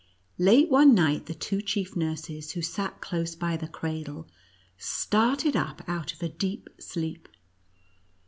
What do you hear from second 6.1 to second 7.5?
of a deep sleep.